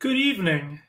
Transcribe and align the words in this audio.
Good 0.00 0.16
evening. 0.16 0.80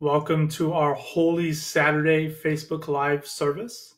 Welcome 0.00 0.48
to 0.48 0.72
our 0.72 0.92
Holy 0.92 1.52
Saturday 1.52 2.28
Facebook 2.28 2.88
Live 2.88 3.28
service. 3.28 3.94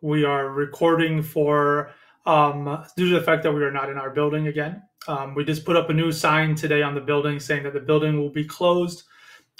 We 0.00 0.24
are 0.24 0.50
recording 0.50 1.22
for, 1.22 1.92
um, 2.26 2.84
due 2.96 3.08
to 3.08 3.14
the 3.14 3.24
fact 3.24 3.44
that 3.44 3.52
we 3.52 3.62
are 3.62 3.70
not 3.70 3.88
in 3.88 3.98
our 3.98 4.10
building 4.10 4.48
again. 4.48 4.82
Um, 5.06 5.36
we 5.36 5.44
just 5.44 5.64
put 5.64 5.76
up 5.76 5.90
a 5.90 5.94
new 5.94 6.10
sign 6.10 6.56
today 6.56 6.82
on 6.82 6.96
the 6.96 7.00
building 7.00 7.38
saying 7.38 7.62
that 7.62 7.72
the 7.72 7.78
building 7.78 8.18
will 8.18 8.30
be 8.30 8.44
closed 8.44 9.04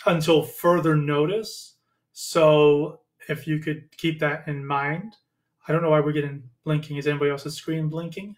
until 0.06 0.42
further 0.42 0.96
notice. 0.96 1.76
So 2.12 3.02
if 3.28 3.46
you 3.46 3.60
could 3.60 3.96
keep 3.98 4.18
that 4.18 4.48
in 4.48 4.66
mind. 4.66 5.14
I 5.68 5.72
don't 5.72 5.82
know 5.82 5.90
why 5.90 6.00
we're 6.00 6.10
getting 6.10 6.42
blinking. 6.64 6.96
Is 6.96 7.06
anybody 7.06 7.30
else's 7.30 7.54
screen 7.54 7.88
blinking? 7.88 8.34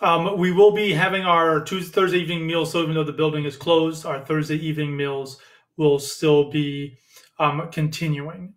Um, 0.00 0.38
we 0.38 0.52
will 0.52 0.70
be 0.70 0.92
having 0.92 1.24
our 1.24 1.60
Tuesday, 1.60 1.92
Thursday 1.92 2.18
evening 2.18 2.46
meals. 2.46 2.70
So 2.70 2.82
even 2.82 2.94
though 2.94 3.04
the 3.04 3.12
building 3.12 3.44
is 3.44 3.56
closed, 3.56 4.06
our 4.06 4.24
Thursday 4.24 4.56
evening 4.56 4.96
meals 4.96 5.40
will 5.76 5.98
still 5.98 6.50
be 6.50 6.98
um, 7.38 7.68
continuing. 7.72 8.54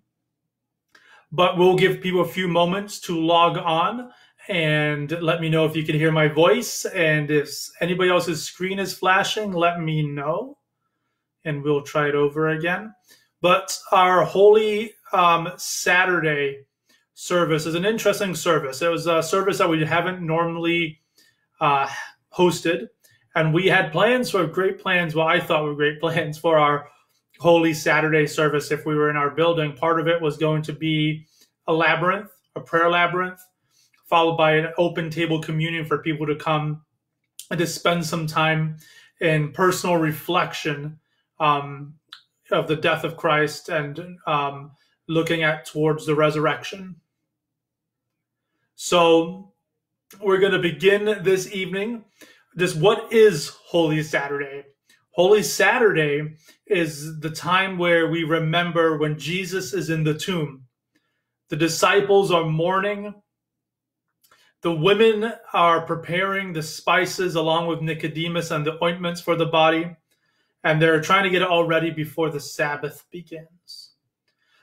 But 1.32 1.58
we'll 1.58 1.77
give 1.77 2.02
people 2.02 2.22
a 2.22 2.27
few 2.27 2.48
moments 2.48 2.99
to 3.02 3.20
log 3.20 3.58
on 3.58 4.12
and 4.48 5.12
let 5.22 5.41
me 5.41 5.49
know 5.49 5.66
if 5.66 5.76
you 5.76 5.84
can 5.84 5.96
hear 5.96 6.12
my 6.12 6.27
voice. 6.27 6.85
And 6.85 7.32
if 7.32 7.49
anybody 7.80 8.12
else's 8.12 8.44
screen 8.44 8.80
is 8.80 8.94
flashing, 8.94 9.52
let 9.52 9.80
me 9.80 10.05
know. 10.05 10.58
And 11.46 11.63
we'll 11.63 11.82
try 11.84 12.08
it 12.08 12.16
over 12.16 12.49
again. 12.49 12.94
But 13.41 13.76
our 13.91 14.23
Holy 14.23 14.94
um, 15.13 15.51
Saturday 15.57 16.66
service 17.13 17.66
is 17.66 17.76
an 17.76 17.85
interesting 17.85 18.35
service. 18.35 18.82
It 18.82 18.90
was 18.90 19.07
a 19.07 19.23
service 19.23 19.57
that 19.57 19.70
we 19.70 19.84
haven't 19.84 20.21
normally 20.21 21.01
uh, 21.62 21.87
hosted, 22.34 22.87
and 23.35 23.54
we 23.54 23.67
had 23.67 23.91
plans 23.91 24.31
for 24.31 24.45
great 24.48 24.79
plans. 24.79 25.15
Well, 25.15 25.27
I 25.27 25.40
thought 25.40 25.63
were 25.63 25.76
great 25.76 25.99
plans 26.01 26.37
for 26.37 26.57
our 26.57 26.90
Holy 27.40 27.73
Saturday 27.73 28.27
service 28.27 28.71
if 28.71 28.85
we 28.85 28.95
were 28.95 29.09
in 29.09 29.15
our 29.15 29.29
building. 29.29 29.73
Part 29.73 29.99
of 29.99 30.07
it 30.07 30.21
was 30.21 30.37
going 30.37 30.63
to 30.63 30.73
be 30.73 31.26
a 31.67 31.73
labyrinth, 31.73 32.29
a 32.55 32.59
prayer 32.59 32.89
labyrinth, 32.89 33.39
followed 34.09 34.35
by 34.35 34.57
an 34.57 34.73
open 34.77 35.09
table 35.09 35.39
communion 35.39 35.85
for 35.85 35.99
people 35.99 36.27
to 36.27 36.35
come 36.35 36.82
and 37.49 37.59
to 37.59 37.67
spend 37.67 38.05
some 38.05 38.27
time 38.27 38.77
in 39.21 39.51
personal 39.51 39.98
reflection 39.98 40.99
um, 41.39 41.93
of 42.51 42.67
the 42.67 42.76
death 42.76 43.04
of 43.04 43.17
Christ 43.17 43.70
and 43.70 44.17
um, 44.27 44.71
looking 45.07 45.43
at 45.43 45.65
towards 45.65 46.05
the 46.05 46.15
resurrection. 46.15 46.95
So 48.76 49.51
we're 50.20 50.40
going 50.40 50.51
to 50.51 50.59
begin 50.59 51.23
this 51.23 51.51
evening. 51.54 52.04
Just 52.57 52.76
what 52.76 53.13
is 53.13 53.49
Holy 53.49 54.04
Saturday? 54.04 54.63
Holy 55.12 55.43
Saturday 55.43 56.35
is 56.67 57.20
the 57.20 57.29
time 57.29 57.77
where 57.77 58.07
we 58.07 58.23
remember 58.23 58.98
when 58.98 59.17
Jesus 59.17 59.73
is 59.73 59.89
in 59.89 60.04
the 60.04 60.13
tomb. 60.13 60.63
The 61.49 61.55
disciples 61.55 62.32
are 62.32 62.45
mourning. 62.45 63.13
The 64.62 64.72
women 64.72 65.34
are 65.53 65.81
preparing 65.85 66.53
the 66.53 66.63
spices 66.63 67.35
along 67.35 67.67
with 67.67 67.81
Nicodemus 67.81 68.51
and 68.51 68.66
the 68.66 68.84
ointments 68.84 69.19
for 69.19 69.35
the 69.35 69.47
body, 69.47 69.95
and 70.63 70.81
they're 70.81 71.01
trying 71.01 71.23
to 71.23 71.29
get 71.29 71.41
it 71.41 71.47
all 71.47 71.66
ready 71.66 71.89
before 71.89 72.29
the 72.29 72.39
Sabbath 72.39 73.06
begins. 73.12 73.94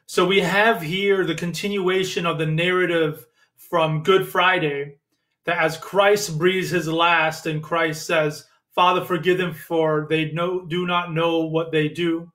So 0.07 0.25
we 0.25 0.41
have 0.41 0.81
here 0.81 1.27
the 1.27 1.35
continuation 1.35 2.25
of 2.27 2.39
the 2.39 2.47
narrative 2.47 3.27
from 3.57 4.03
Good 4.03 4.27
Friday 4.27 4.99
that 5.49 5.65
as 5.65 5.79
Christ 5.79 6.37
breathes 6.37 6.69
his 6.69 6.87
last 6.89 7.47
and 7.47 7.63
Christ 7.63 8.07
says, 8.07 8.45
Father, 8.75 9.03
forgive 9.03 9.39
them 9.39 9.55
for 9.55 10.07
they 10.11 10.31
know, 10.31 10.67
do 10.67 10.87
not 10.87 11.15
know 11.15 11.47
what 11.47 11.73
they 11.73 11.89
do. 11.89 12.31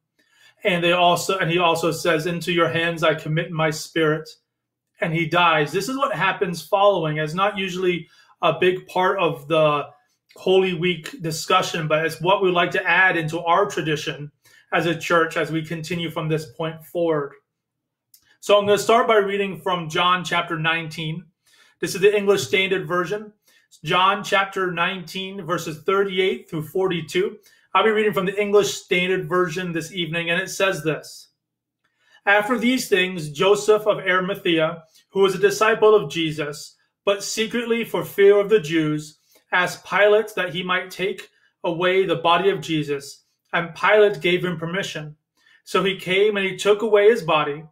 And 0.63 0.83
they 0.83 0.93
also, 0.93 1.37
and 1.37 1.47
he 1.47 1.59
also 1.59 1.91
says, 1.91 2.25
into 2.25 2.51
your 2.51 2.69
hands 2.69 3.03
I 3.03 3.13
commit 3.13 3.51
my 3.51 3.69
spirit. 3.69 4.27
And 4.99 5.13
he 5.13 5.27
dies. 5.27 5.71
This 5.71 5.89
is 5.89 5.95
what 5.95 6.15
happens 6.15 6.63
following 6.63 7.19
as 7.19 7.35
not 7.35 7.55
usually 7.55 8.09
a 8.41 8.57
big 8.57 8.87
part 8.87 9.19
of 9.19 9.47
the 9.47 9.89
Holy 10.35 10.73
Week 10.73 11.21
discussion, 11.21 11.87
but 11.87 12.03
it's 12.03 12.19
what 12.19 12.41
we 12.41 12.49
like 12.49 12.71
to 12.71 12.83
add 12.83 13.15
into 13.15 13.41
our 13.41 13.67
tradition 13.67 14.31
as 14.71 14.87
a 14.87 14.99
church 14.99 15.37
as 15.37 15.51
we 15.51 15.63
continue 15.63 16.09
from 16.09 16.27
this 16.29 16.47
point 16.53 16.83
forward. 16.83 17.33
So 18.39 18.57
I'm 18.57 18.65
going 18.65 18.79
to 18.79 18.83
start 18.83 19.07
by 19.07 19.17
reading 19.17 19.61
from 19.61 19.87
John 19.87 20.23
chapter 20.23 20.57
19 20.57 21.23
this 21.83 21.95
is 21.95 21.99
the 21.99 22.15
English 22.15 22.47
Standard 22.47 22.87
Version. 22.87 23.33
John 23.83 24.23
chapter 24.23 24.71
19, 24.71 25.45
verses 25.45 25.83
38 25.83 26.49
through 26.49 26.63
42. 26.63 27.37
I'll 27.75 27.83
be 27.83 27.89
reading 27.89 28.13
from 28.13 28.25
the 28.25 28.41
English 28.41 28.73
Standard 28.73 29.27
Version 29.27 29.73
this 29.73 29.91
evening, 29.91 30.29
and 30.29 30.41
it 30.41 30.47
says 30.47 30.81
this 30.81 31.31
After 32.25 32.57
these 32.57 32.87
things, 32.87 33.31
Joseph 33.31 33.85
of 33.85 33.97
Arimathea, 33.97 34.83
who 35.09 35.19
was 35.19 35.35
a 35.35 35.39
disciple 35.39 35.93
of 35.93 36.09
Jesus, 36.09 36.77
but 37.03 37.21
secretly 37.21 37.83
for 37.83 38.05
fear 38.05 38.39
of 38.39 38.47
the 38.47 38.61
Jews, 38.61 39.19
asked 39.51 39.85
Pilate 39.85 40.33
that 40.37 40.53
he 40.53 40.63
might 40.63 40.89
take 40.89 41.31
away 41.65 42.05
the 42.05 42.15
body 42.15 42.49
of 42.49 42.61
Jesus, 42.61 43.25
and 43.51 43.75
Pilate 43.75 44.21
gave 44.21 44.45
him 44.45 44.57
permission. 44.57 45.17
So 45.65 45.83
he 45.83 45.97
came 45.97 46.37
and 46.37 46.45
he 46.45 46.55
took 46.55 46.81
away 46.81 47.09
his 47.09 47.23
body. 47.23 47.65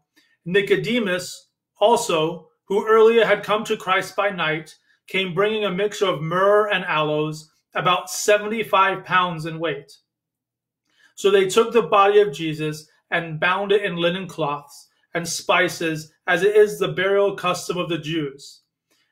Nicodemus 0.44 1.48
also, 1.80 2.50
who 2.72 2.88
earlier 2.88 3.26
had 3.26 3.44
come 3.44 3.66
to 3.66 3.76
Christ 3.76 4.16
by 4.16 4.30
night, 4.30 4.78
came 5.06 5.34
bringing 5.34 5.66
a 5.66 5.70
mixture 5.70 6.06
of 6.06 6.22
myrrh 6.22 6.70
and 6.70 6.86
aloes, 6.86 7.52
about 7.74 8.10
75 8.10 9.04
pounds 9.04 9.46
in 9.46 9.60
weight. 9.60 9.92
So 11.16 11.30
they 11.30 11.50
took 11.50 11.74
the 11.74 11.82
body 11.82 12.22
of 12.22 12.32
Jesus 12.32 12.88
and 13.12 13.42
bound 13.42 13.74
it 13.74 13.84
in 13.84 13.98
linen 13.98 14.26
cloths 14.26 14.88
and 15.14 15.28
spices, 15.28 16.14
as 16.28 16.44
it 16.44 16.56
is 16.56 16.80
the 16.80 16.88
burial 16.88 17.36
custom 17.36 17.76
of 17.76 17.90
the 17.90 17.98
Jews. 17.98 18.62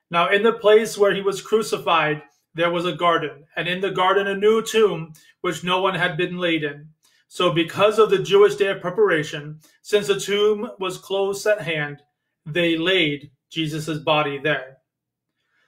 Now, 0.10 0.30
in 0.30 0.42
the 0.42 0.54
place 0.54 0.98
where 0.98 1.14
he 1.14 1.20
was 1.20 1.42
crucified, 1.42 2.22
there 2.54 2.72
was 2.72 2.86
a 2.86 2.96
garden, 2.96 3.44
and 3.58 3.68
in 3.68 3.82
the 3.82 3.92
garden 3.92 4.28
a 4.28 4.38
new 4.38 4.64
tomb, 4.66 5.12
which 5.42 5.66
no 5.66 5.82
one 5.82 5.96
had 5.96 6.16
been 6.16 6.38
laid 6.38 6.64
in. 6.64 6.88
So, 7.28 7.52
because 7.52 8.00
of 8.00 8.10
the 8.10 8.24
Jewish 8.24 8.56
day 8.56 8.68
of 8.68 8.80
preparation, 8.80 9.60
since 9.82 10.08
the 10.08 10.18
tomb 10.18 10.72
was 10.80 10.98
close 10.98 11.46
at 11.46 11.60
hand, 11.60 11.98
they 12.46 12.78
laid 12.78 13.32
Jesus' 13.50 14.00
body 14.00 14.38
there. 14.38 14.78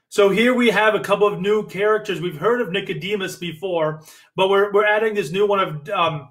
So 0.10 0.30
here 0.30 0.54
we 0.54 0.70
have 0.70 0.94
a 0.94 1.00
couple 1.00 1.26
of 1.26 1.40
new 1.40 1.66
characters. 1.68 2.20
We've 2.20 2.38
heard 2.38 2.60
of 2.60 2.72
Nicodemus 2.72 3.38
before, 3.38 4.02
but 4.36 4.50
we're, 4.50 4.72
we're 4.74 4.86
adding 4.86 5.14
this 5.14 5.32
new 5.32 5.48
one 5.48 5.60
of 5.60 5.90
um, 5.90 6.28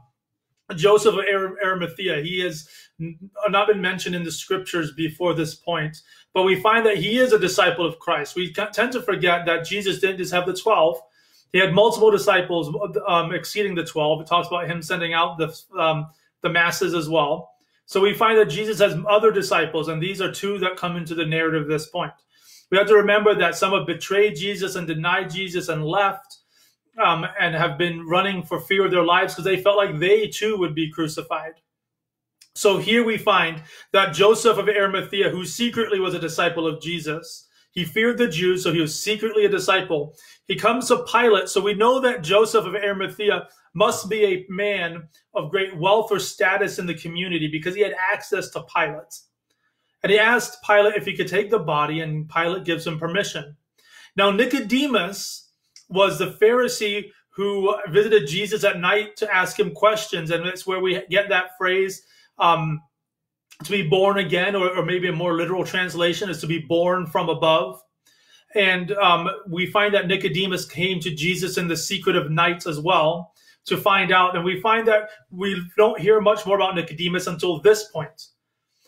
Joseph 0.76 1.14
of 1.14 1.20
Arimathea. 1.24 2.20
He 2.20 2.40
has 2.40 2.68
not 3.48 3.68
been 3.68 3.80
mentioned 3.80 4.14
in 4.14 4.22
the 4.22 4.30
scriptures 4.30 4.92
before 4.92 5.32
this 5.32 5.54
point, 5.54 6.02
but 6.34 6.42
we 6.42 6.60
find 6.60 6.84
that 6.84 6.98
he 6.98 7.18
is 7.18 7.32
a 7.32 7.38
disciple 7.38 7.86
of 7.86 7.98
Christ. 7.98 8.36
We 8.36 8.52
tend 8.52 8.92
to 8.92 9.02
forget 9.02 9.46
that 9.46 9.64
Jesus 9.64 9.98
didn't 9.98 10.18
just 10.18 10.32
have 10.32 10.46
the 10.46 10.54
12. 10.54 11.00
He 11.52 11.58
had 11.58 11.72
multiple 11.72 12.10
disciples 12.10 12.74
um, 13.08 13.32
exceeding 13.32 13.74
the 13.74 13.84
12. 13.84 14.20
It 14.20 14.26
talks 14.26 14.48
about 14.48 14.68
him 14.68 14.82
sending 14.82 15.14
out 15.14 15.38
the, 15.38 15.58
um, 15.78 16.08
the 16.42 16.50
masses 16.50 16.94
as 16.94 17.08
well. 17.08 17.50
So 17.90 18.00
we 18.00 18.14
find 18.14 18.38
that 18.38 18.48
Jesus 18.48 18.78
has 18.78 18.96
other 19.08 19.32
disciples, 19.32 19.88
and 19.88 20.00
these 20.00 20.20
are 20.20 20.30
two 20.30 20.60
that 20.60 20.76
come 20.76 20.96
into 20.96 21.12
the 21.12 21.26
narrative 21.26 21.62
at 21.62 21.68
this 21.68 21.88
point. 21.88 22.12
We 22.70 22.78
have 22.78 22.86
to 22.86 22.94
remember 22.94 23.34
that 23.34 23.56
some 23.56 23.72
have 23.72 23.84
betrayed 23.84 24.36
Jesus 24.36 24.76
and 24.76 24.86
denied 24.86 25.28
Jesus 25.28 25.68
and 25.68 25.84
left 25.84 26.38
um, 27.04 27.26
and 27.40 27.52
have 27.52 27.78
been 27.78 28.06
running 28.06 28.44
for 28.44 28.60
fear 28.60 28.84
of 28.84 28.92
their 28.92 29.02
lives 29.02 29.34
because 29.34 29.44
they 29.44 29.60
felt 29.60 29.76
like 29.76 29.98
they 29.98 30.28
too 30.28 30.56
would 30.56 30.72
be 30.72 30.88
crucified. 30.88 31.54
So 32.54 32.78
here 32.78 33.02
we 33.02 33.18
find 33.18 33.60
that 33.92 34.14
Joseph 34.14 34.56
of 34.56 34.68
Arimathea, 34.68 35.30
who 35.30 35.44
secretly 35.44 35.98
was 35.98 36.14
a 36.14 36.20
disciple 36.20 36.68
of 36.68 36.80
Jesus, 36.80 37.48
he 37.72 37.84
feared 37.84 38.18
the 38.18 38.28
Jews, 38.28 38.62
so 38.62 38.72
he 38.72 38.80
was 38.80 39.00
secretly 39.00 39.44
a 39.44 39.48
disciple. 39.48 40.14
He 40.46 40.56
comes 40.56 40.88
to 40.88 41.04
Pilate, 41.04 41.48
so 41.48 41.60
we 41.60 41.74
know 41.74 42.00
that 42.00 42.22
Joseph 42.22 42.66
of 42.66 42.74
Arimathea 42.74 43.48
must 43.74 44.08
be 44.08 44.24
a 44.24 44.46
man 44.48 45.08
of 45.34 45.50
great 45.50 45.76
wealth 45.76 46.10
or 46.10 46.18
status 46.18 46.78
in 46.78 46.86
the 46.86 46.94
community 46.94 47.48
because 47.48 47.74
he 47.74 47.82
had 47.82 47.94
access 48.12 48.50
to 48.50 48.64
Pilate. 48.74 49.20
And 50.02 50.10
he 50.10 50.18
asked 50.18 50.64
Pilate 50.64 50.96
if 50.96 51.04
he 51.04 51.16
could 51.16 51.28
take 51.28 51.50
the 51.50 51.58
body, 51.58 52.00
and 52.00 52.28
Pilate 52.28 52.64
gives 52.64 52.86
him 52.86 52.98
permission. 52.98 53.56
Now, 54.16 54.30
Nicodemus 54.30 55.50
was 55.88 56.18
the 56.18 56.32
Pharisee 56.32 57.10
who 57.30 57.74
visited 57.88 58.26
Jesus 58.26 58.64
at 58.64 58.80
night 58.80 59.16
to 59.16 59.34
ask 59.34 59.58
him 59.58 59.72
questions. 59.72 60.30
And 60.30 60.44
that's 60.44 60.66
where 60.66 60.80
we 60.80 61.02
get 61.08 61.28
that 61.28 61.56
phrase 61.56 62.02
um, 62.38 62.80
to 63.64 63.70
be 63.70 63.82
born 63.82 64.18
again, 64.18 64.54
or, 64.56 64.76
or, 64.76 64.84
maybe 64.84 65.08
a 65.08 65.12
more 65.12 65.34
literal 65.34 65.64
translation 65.64 66.30
is 66.30 66.40
to 66.40 66.46
be 66.46 66.58
born 66.58 67.06
from 67.06 67.28
above. 67.28 67.82
And 68.54 68.92
um, 68.92 69.28
we 69.46 69.66
find 69.66 69.94
that 69.94 70.06
Nicodemus 70.06 70.64
came 70.64 70.98
to 71.00 71.14
Jesus 71.14 71.58
in 71.58 71.68
the 71.68 71.76
secret 71.76 72.16
of 72.16 72.30
night 72.30 72.66
as 72.66 72.80
well 72.80 73.32
to 73.66 73.76
find 73.76 74.12
out. 74.12 74.34
And 74.34 74.44
we 74.44 74.60
find 74.60 74.88
that 74.88 75.10
we 75.30 75.62
don't 75.76 76.00
hear 76.00 76.20
much 76.20 76.46
more 76.46 76.56
about 76.56 76.74
Nicodemus 76.74 77.26
until 77.26 77.60
this 77.60 77.84
point. 77.84 78.28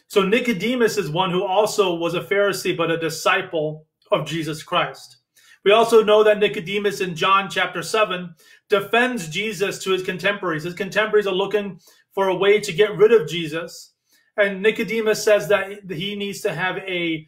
So 0.08 0.22
Nicodemus 0.22 0.98
is 0.98 1.10
one 1.10 1.30
who 1.30 1.44
also 1.44 1.94
was 1.94 2.14
a 2.14 2.20
Pharisee, 2.20 2.76
but 2.76 2.90
a 2.90 2.98
disciple 2.98 3.86
of 4.10 4.26
Jesus 4.26 4.62
Christ. 4.62 5.18
We 5.64 5.72
also 5.72 6.02
know 6.02 6.24
that 6.24 6.38
Nicodemus 6.38 7.00
in 7.00 7.14
John 7.14 7.48
chapter 7.48 7.82
7 7.82 8.34
defends 8.68 9.28
Jesus 9.28 9.82
to 9.84 9.92
his 9.92 10.02
contemporaries. 10.02 10.64
His 10.64 10.74
contemporaries 10.74 11.26
are 11.26 11.34
looking 11.34 11.78
for 12.12 12.28
a 12.28 12.36
way 12.36 12.58
to 12.60 12.72
get 12.72 12.96
rid 12.96 13.12
of 13.12 13.28
Jesus. 13.28 13.91
And 14.36 14.62
Nicodemus 14.62 15.22
says 15.22 15.48
that 15.48 15.90
he 15.90 16.16
needs 16.16 16.40
to 16.40 16.54
have 16.54 16.78
a 16.78 17.26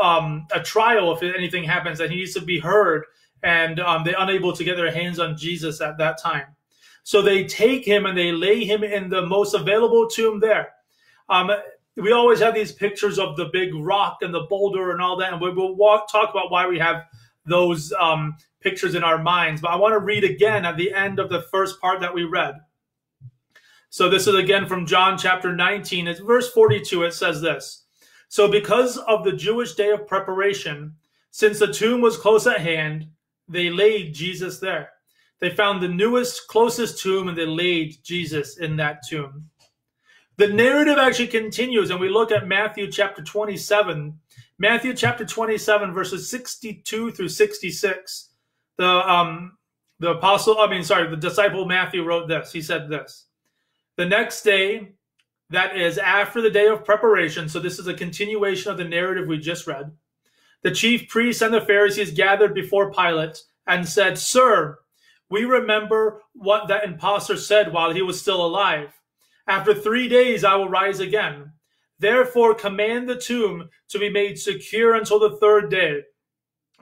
um, 0.00 0.46
a 0.52 0.60
trial 0.60 1.14
if 1.14 1.22
anything 1.22 1.64
happens, 1.64 1.98
that 1.98 2.10
he 2.10 2.16
needs 2.16 2.34
to 2.34 2.40
be 2.40 2.58
heard. 2.58 3.04
And 3.42 3.78
um, 3.80 4.04
they're 4.04 4.14
unable 4.18 4.52
to 4.54 4.64
get 4.64 4.76
their 4.76 4.90
hands 4.90 5.18
on 5.18 5.36
Jesus 5.36 5.80
at 5.80 5.98
that 5.98 6.20
time. 6.20 6.46
So 7.04 7.22
they 7.22 7.44
take 7.44 7.84
him 7.84 8.06
and 8.06 8.16
they 8.16 8.32
lay 8.32 8.64
him 8.64 8.82
in 8.82 9.08
the 9.10 9.24
most 9.24 9.54
available 9.54 10.08
tomb 10.08 10.40
there. 10.40 10.70
Um, 11.28 11.50
we 11.96 12.12
always 12.12 12.40
have 12.40 12.54
these 12.54 12.72
pictures 12.72 13.18
of 13.18 13.36
the 13.36 13.46
big 13.52 13.74
rock 13.74 14.18
and 14.22 14.34
the 14.34 14.46
boulder 14.50 14.90
and 14.90 15.00
all 15.00 15.16
that, 15.18 15.32
and 15.32 15.40
we 15.40 15.50
will 15.50 15.76
walk, 15.76 16.10
talk 16.10 16.30
about 16.30 16.50
why 16.50 16.66
we 16.66 16.78
have 16.78 17.04
those 17.46 17.92
um, 17.92 18.36
pictures 18.60 18.94
in 18.94 19.04
our 19.04 19.22
minds. 19.22 19.60
But 19.60 19.70
I 19.70 19.76
want 19.76 19.92
to 19.92 20.00
read 20.00 20.24
again 20.24 20.64
at 20.64 20.76
the 20.76 20.92
end 20.92 21.18
of 21.18 21.30
the 21.30 21.42
first 21.42 21.80
part 21.80 22.00
that 22.00 22.12
we 22.12 22.24
read. 22.24 22.56
So 23.90 24.08
this 24.08 24.26
is 24.26 24.34
again 24.34 24.66
from 24.66 24.86
John 24.86 25.16
chapter 25.16 25.54
19. 25.54 26.08
It's 26.08 26.20
verse 26.20 26.50
42. 26.52 27.04
It 27.04 27.12
says 27.12 27.40
this. 27.40 27.84
So 28.28 28.50
because 28.50 28.98
of 28.98 29.24
the 29.24 29.32
Jewish 29.32 29.74
day 29.74 29.90
of 29.90 30.06
preparation, 30.06 30.94
since 31.30 31.58
the 31.58 31.72
tomb 31.72 32.00
was 32.00 32.16
close 32.16 32.46
at 32.46 32.60
hand, 32.60 33.06
they 33.48 33.70
laid 33.70 34.14
Jesus 34.14 34.58
there. 34.58 34.90
They 35.38 35.50
found 35.50 35.82
the 35.82 35.88
newest, 35.88 36.48
closest 36.48 37.02
tomb 37.02 37.28
and 37.28 37.36
they 37.36 37.46
laid 37.46 37.96
Jesus 38.02 38.58
in 38.58 38.76
that 38.76 39.06
tomb. 39.08 39.50
The 40.38 40.48
narrative 40.48 40.98
actually 40.98 41.28
continues, 41.28 41.90
and 41.90 41.98
we 41.98 42.10
look 42.10 42.30
at 42.30 42.46
Matthew 42.46 42.90
chapter 42.90 43.22
27. 43.22 44.18
Matthew 44.58 44.94
chapter 44.94 45.24
27, 45.24 45.92
verses 45.92 46.28
62 46.28 47.12
through 47.12 47.28
66. 47.28 48.30
The 48.76 48.86
um 48.86 49.56
the 49.98 50.10
apostle, 50.10 50.58
I 50.58 50.68
mean, 50.68 50.84
sorry, 50.84 51.08
the 51.08 51.16
disciple 51.16 51.64
Matthew 51.64 52.04
wrote 52.04 52.28
this. 52.28 52.52
He 52.52 52.60
said 52.60 52.90
this. 52.90 53.26
The 53.96 54.06
next 54.06 54.42
day, 54.42 54.92
that 55.50 55.76
is 55.76 55.96
after 55.96 56.40
the 56.42 56.50
day 56.50 56.66
of 56.66 56.84
preparation, 56.84 57.48
so 57.48 57.60
this 57.60 57.78
is 57.78 57.86
a 57.86 57.94
continuation 57.94 58.70
of 58.70 58.78
the 58.78 58.84
narrative 58.84 59.26
we 59.26 59.38
just 59.38 59.66
read. 59.66 59.92
The 60.62 60.70
chief 60.70 61.08
priests 61.08 61.42
and 61.42 61.54
the 61.54 61.60
Pharisees 61.60 62.10
gathered 62.10 62.54
before 62.54 62.92
Pilate 62.92 63.38
and 63.66 63.88
said, 63.88 64.18
Sir, 64.18 64.78
we 65.30 65.44
remember 65.44 66.22
what 66.34 66.68
that 66.68 66.84
impostor 66.84 67.36
said 67.36 67.72
while 67.72 67.92
he 67.92 68.02
was 68.02 68.20
still 68.20 68.44
alive. 68.44 68.92
After 69.46 69.74
three 69.74 70.08
days, 70.08 70.44
I 70.44 70.56
will 70.56 70.68
rise 70.68 71.00
again. 71.00 71.52
Therefore, 71.98 72.54
command 72.54 73.08
the 73.08 73.16
tomb 73.16 73.70
to 73.88 73.98
be 73.98 74.10
made 74.10 74.38
secure 74.38 74.94
until 74.94 75.18
the 75.18 75.36
third 75.36 75.70
day. 75.70 76.02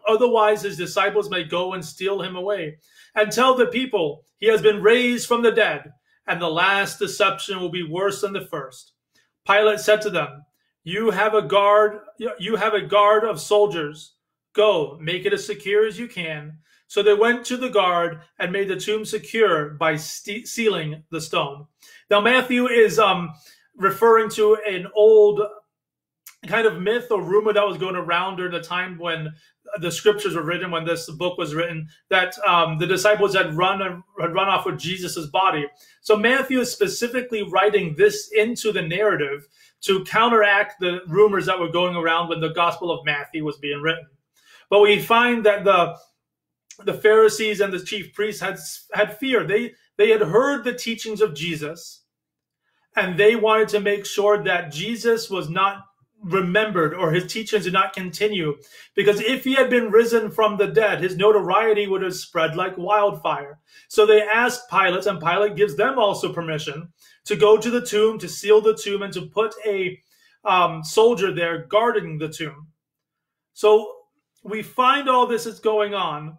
Otherwise, 0.09 0.63
his 0.63 0.77
disciples 0.77 1.31
may 1.31 1.45
go 1.45 1.75
and 1.75 1.85
steal 1.85 2.21
him 2.21 2.37
away. 2.37 2.79
And 3.15 3.31
tell 3.31 3.55
the 3.55 3.67
people, 3.67 4.25
he 4.39 4.47
has 4.47 4.61
been 4.61 4.83
raised 4.83 5.29
from 5.29 5.43
the 5.43 5.53
dead, 5.53 5.93
and 6.27 6.41
the 6.41 6.49
last 6.49 6.99
deception 6.99 7.61
will 7.61 7.71
be 7.71 7.83
worse 7.83 8.21
than 8.21 8.33
the 8.33 8.47
first. 8.47 8.93
Pilate 9.47 9.81
said 9.81 10.01
to 10.03 10.11
them, 10.11 10.45
You 10.83 11.11
have 11.11 11.35
a 11.35 11.43
guard, 11.43 12.01
you 12.39 12.57
have 12.57 12.75
a 12.75 12.81
guard 12.81 13.25
of 13.25 13.41
soldiers. 13.41 14.15
Go, 14.55 14.99
make 15.01 15.27
it 15.27 15.33
as 15.33 15.45
secure 15.45 15.87
as 15.87 15.99
you 15.99 16.07
can. 16.07 16.59
So 16.87 17.03
they 17.03 17.15
went 17.15 17.45
to 17.47 17.57
the 17.57 17.71
guard 17.71 18.21
and 18.39 18.53
made 18.53 18.69
the 18.69 18.77
tomb 18.77 19.05
secure 19.05 19.71
by 19.71 19.97
st- 19.97 20.47
sealing 20.47 21.03
the 21.11 21.21
stone. 21.21 21.67
Now, 22.11 22.21
Matthew 22.21 22.69
is 22.69 22.99
um, 22.99 23.31
referring 23.77 24.31
to 24.31 24.57
an 24.67 24.87
old 24.95 25.41
kind 26.47 26.67
of 26.67 26.81
myth 26.81 27.11
or 27.11 27.23
rumor 27.23 27.53
that 27.53 27.67
was 27.67 27.79
going 27.79 27.97
around 27.97 28.37
during 28.37 28.53
the 28.53 28.61
time 28.61 28.99
when 28.99 29.33
the 29.81 29.91
scriptures 29.91 30.35
were 30.35 30.43
written, 30.43 30.71
when 30.71 30.85
this 30.85 31.11
book 31.11 31.39
was 31.39 31.55
written, 31.55 31.89
that 32.11 32.37
um, 32.47 32.79
the 32.79 32.87
disciples 32.87 33.35
had 33.35 33.55
run 33.55 33.81
had 34.21 34.35
run 34.35 34.49
off 34.49 34.67
with 34.67 34.79
Jesus's 34.79 35.29
body. 35.29 35.67
So 36.01 36.17
Matthew 36.17 36.61
is 36.61 36.71
specifically 36.71 37.43
writing 37.43 37.95
this 37.97 38.31
into 38.33 38.73
the 38.73 38.83
narrative 38.83 39.49
to 39.83 40.05
counteract 40.05 40.81
the 40.81 41.01
rumors 41.07 41.47
that 41.47 41.59
were 41.59 41.71
going 41.71 41.97
around 41.97 42.29
when 42.29 42.41
the 42.41 42.51
Gospel 42.51 42.91
of 42.91 43.05
Matthew 43.05 43.45
was 43.45 43.59
being 43.59 43.81
written. 43.81 44.07
But 44.71 44.81
we 44.81 45.01
find 45.01 45.45
that 45.45 45.65
the 45.65 45.97
the 46.85 46.95
Pharisees 46.95 47.61
and 47.61 47.73
the 47.73 47.81
chief 47.81 48.13
priests 48.13 48.41
had 48.41 48.59
had 48.93 49.19
fear. 49.19 49.45
They 49.47 49.75
they 49.97 50.11
had 50.11 50.23
heard 50.23 50.65
the 50.65 50.75
teachings 50.75 51.21
of 51.21 51.35
Jesus, 51.35 52.03
and 52.97 53.19
they 53.19 53.37
wanted 53.37 53.69
to 53.71 53.81
make 53.81 54.05
sure 54.07 54.43
that 54.43 54.73
Jesus 54.73 55.31
was 55.31 55.49
not 55.49 55.85
remembered 56.25 56.95
or 56.95 57.13
his 57.13 57.31
teachings 57.31 57.65
did 57.65 57.73
not 57.73 57.93
continue. 57.93 58.57
Because 58.95 59.21
if 59.21 59.45
he 59.45 59.55
had 59.55 59.71
been 59.71 59.91
risen 59.91 60.31
from 60.31 60.57
the 60.57 60.67
dead, 60.67 61.01
his 61.01 61.17
notoriety 61.17 61.87
would 61.87 62.03
have 62.03 62.15
spread 62.15 62.57
like 62.57 62.77
wildfire. 62.79 63.59
So 63.89 64.07
they 64.07 64.23
asked 64.23 64.71
Pilate, 64.71 65.07
and 65.07 65.21
Pilate 65.21 65.57
gives 65.57 65.77
them 65.77 65.99
also 65.99 66.33
permission 66.33 66.89
to 67.27 67.37
go 67.37 67.57
to 67.57 67.71
the 67.71 67.85
tomb, 67.85 68.19
to 68.19 68.29
seal 68.29 68.61
the 68.61 68.77
tomb, 68.77 69.03
and 69.03 69.13
to 69.13 69.27
put 69.27 69.55
a 69.67 69.99
um, 70.45 70.83
soldier 70.83 71.33
there 71.33 71.67
guarding 71.67 72.19
the 72.19 72.29
tomb. 72.29 72.69
So 73.53 73.95
we 74.43 74.63
find 74.63 75.09
all 75.09 75.27
this 75.27 75.47
is 75.47 75.61
going 75.61 75.95
on. 75.95 76.39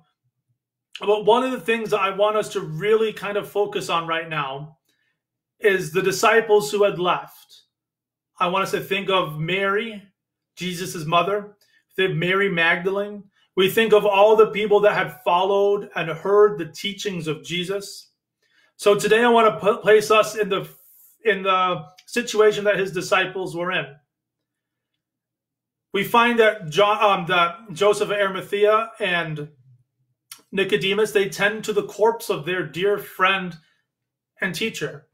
But 1.00 1.26
one 1.26 1.44
of 1.44 1.52
the 1.52 1.60
things 1.60 1.90
that 1.90 2.00
I 2.00 2.10
want 2.16 2.38
us 2.38 2.50
to 2.50 2.62
really 2.62 3.12
kind 3.12 3.38
of 3.38 3.50
focus 3.50 3.90
on 3.90 4.08
right 4.08 4.30
now 4.30 4.78
is 5.60 5.92
the 5.92 6.02
disciples 6.02 6.72
who 6.72 6.84
had 6.84 7.00
left. 7.00 7.65
I 8.40 8.48
want 8.48 8.64
us 8.64 8.72
to 8.72 8.82
think 8.82 9.10
of 9.10 9.40
Mary, 9.40 10.04
Jesus' 10.56 11.06
mother, 11.06 11.56
Mary 11.98 12.50
Magdalene. 12.50 13.24
We 13.56 13.70
think 13.70 13.94
of 13.94 14.06
all 14.06 14.36
the 14.36 14.48
people 14.48 14.82
that 14.82 14.94
had 14.94 15.22
followed 15.24 15.90
and 15.96 16.10
heard 16.10 16.58
the 16.58 16.66
teachings 16.66 17.28
of 17.28 17.44
Jesus. 17.44 18.10
So 18.76 18.96
today 18.96 19.24
I 19.24 19.30
want 19.30 19.62
to 19.62 19.78
place 19.78 20.12
us 20.12 20.36
in 20.36 20.50
the 20.50 20.68
in 21.24 21.44
the 21.44 21.86
situation 22.06 22.66
that 22.66 22.78
his 22.78 22.92
disciples 22.92 23.56
were 23.56 23.72
in. 23.72 23.86
We 25.94 26.04
find 26.04 26.38
that 26.40 26.70
John, 26.70 27.02
um, 27.02 27.26
that 27.28 27.72
Joseph 27.72 28.10
of 28.10 28.18
Arimathea 28.18 28.92
and 29.00 29.48
Nicodemus, 30.52 31.12
they 31.12 31.30
tend 31.30 31.64
to 31.64 31.74
the 31.74 31.88
corpse 31.88 32.30
of 32.30 32.46
their 32.46 32.68
dear 32.68 32.98
friend 32.98 33.56
and 34.42 34.54
teacher. 34.54 35.08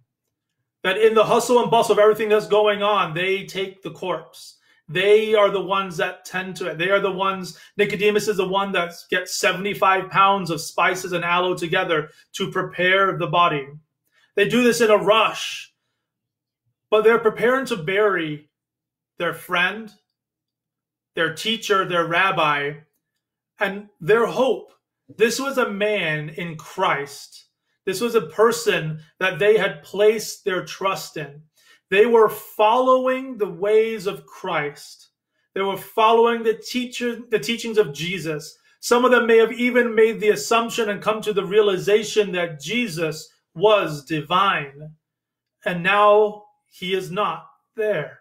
That 0.83 0.97
in 0.97 1.13
the 1.13 1.25
hustle 1.25 1.61
and 1.61 1.69
bustle 1.69 1.93
of 1.93 1.99
everything 1.99 2.29
that's 2.29 2.47
going 2.47 2.81
on, 2.81 3.13
they 3.13 3.45
take 3.45 3.83
the 3.83 3.91
corpse. 3.91 4.57
They 4.89 5.35
are 5.35 5.49
the 5.49 5.63
ones 5.63 5.97
that 5.97 6.25
tend 6.25 6.55
to 6.57 6.67
it. 6.67 6.77
They 6.77 6.89
are 6.89 6.99
the 6.99 7.11
ones, 7.11 7.57
Nicodemus 7.77 8.27
is 8.27 8.37
the 8.37 8.47
one 8.47 8.71
that 8.73 8.93
gets 9.09 9.35
75 9.35 10.09
pounds 10.09 10.49
of 10.49 10.59
spices 10.59 11.13
and 11.13 11.23
aloe 11.23 11.55
together 11.55 12.09
to 12.33 12.51
prepare 12.51 13.17
the 13.17 13.27
body. 13.27 13.67
They 14.35 14.49
do 14.49 14.63
this 14.63 14.81
in 14.81 14.89
a 14.89 14.97
rush, 14.97 15.71
but 16.89 17.03
they're 17.03 17.19
preparing 17.19 17.65
to 17.67 17.77
bury 17.77 18.49
their 19.17 19.33
friend, 19.33 19.91
their 21.15 21.33
teacher, 21.33 21.85
their 21.85 22.05
rabbi, 22.05 22.73
and 23.59 23.87
their 24.01 24.25
hope 24.25 24.71
this 25.17 25.39
was 25.39 25.57
a 25.57 25.69
man 25.69 26.29
in 26.29 26.55
Christ. 26.55 27.40
This 27.85 28.01
was 28.01 28.15
a 28.15 28.21
person 28.21 28.99
that 29.19 29.39
they 29.39 29.57
had 29.57 29.83
placed 29.83 30.45
their 30.45 30.65
trust 30.65 31.17
in. 31.17 31.41
They 31.89 32.05
were 32.05 32.29
following 32.29 33.37
the 33.37 33.49
ways 33.49 34.07
of 34.07 34.25
Christ. 34.25 35.09
They 35.53 35.61
were 35.61 35.77
following 35.77 36.43
the 36.43 36.53
teacher, 36.53 37.19
the 37.29 37.39
teachings 37.39 37.77
of 37.77 37.93
Jesus. 37.93 38.57
Some 38.79 39.03
of 39.03 39.11
them 39.11 39.27
may 39.27 39.37
have 39.37 39.51
even 39.51 39.93
made 39.93 40.19
the 40.19 40.29
assumption 40.29 40.89
and 40.89 41.01
come 41.01 41.21
to 41.21 41.33
the 41.33 41.45
realization 41.45 42.31
that 42.31 42.61
Jesus 42.61 43.29
was 43.53 44.05
divine. 44.05 44.95
And 45.65 45.83
now 45.83 46.45
he 46.71 46.93
is 46.93 47.11
not 47.11 47.45
there. 47.75 48.19